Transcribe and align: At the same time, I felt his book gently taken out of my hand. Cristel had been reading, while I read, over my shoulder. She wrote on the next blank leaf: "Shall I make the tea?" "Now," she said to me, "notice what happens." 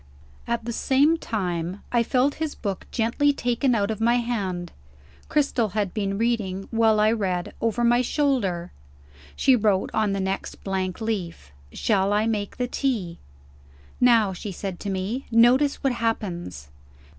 At 0.47 0.65
the 0.65 0.73
same 0.73 1.15
time, 1.15 1.83
I 1.91 2.01
felt 2.01 2.33
his 2.41 2.55
book 2.55 2.87
gently 2.89 3.31
taken 3.31 3.75
out 3.75 3.91
of 3.91 4.01
my 4.01 4.15
hand. 4.15 4.71
Cristel 5.29 5.73
had 5.73 5.93
been 5.93 6.17
reading, 6.17 6.67
while 6.71 6.99
I 6.99 7.11
read, 7.11 7.53
over 7.61 7.83
my 7.83 8.01
shoulder. 8.01 8.71
She 9.35 9.55
wrote 9.55 9.91
on 9.93 10.13
the 10.13 10.19
next 10.19 10.63
blank 10.63 11.01
leaf: 11.01 11.51
"Shall 11.71 12.13
I 12.13 12.25
make 12.25 12.57
the 12.57 12.67
tea?" 12.67 13.19
"Now," 13.99 14.33
she 14.33 14.51
said 14.51 14.79
to 14.79 14.89
me, 14.89 15.27
"notice 15.29 15.83
what 15.83 15.93
happens." 15.93 16.69